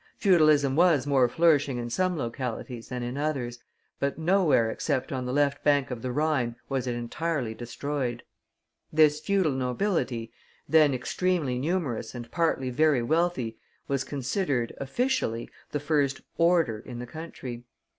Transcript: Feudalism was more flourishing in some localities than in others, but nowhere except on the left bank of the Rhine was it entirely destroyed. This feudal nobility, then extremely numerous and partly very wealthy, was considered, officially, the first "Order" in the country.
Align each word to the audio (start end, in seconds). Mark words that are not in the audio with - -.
Feudalism 0.17 0.75
was 0.75 1.05
more 1.05 1.29
flourishing 1.29 1.77
in 1.77 1.91
some 1.91 2.17
localities 2.17 2.87
than 2.89 3.03
in 3.03 3.17
others, 3.19 3.59
but 3.99 4.17
nowhere 4.17 4.71
except 4.71 5.11
on 5.11 5.27
the 5.27 5.31
left 5.31 5.63
bank 5.63 5.91
of 5.91 6.01
the 6.01 6.11
Rhine 6.11 6.55
was 6.67 6.87
it 6.87 6.95
entirely 6.95 7.53
destroyed. 7.53 8.23
This 8.91 9.19
feudal 9.19 9.51
nobility, 9.51 10.31
then 10.67 10.95
extremely 10.95 11.59
numerous 11.59 12.15
and 12.15 12.31
partly 12.31 12.71
very 12.71 13.03
wealthy, 13.03 13.59
was 13.87 14.03
considered, 14.03 14.73
officially, 14.79 15.51
the 15.69 15.79
first 15.79 16.21
"Order" 16.35 16.79
in 16.79 16.97
the 16.97 17.05
country. 17.05 17.65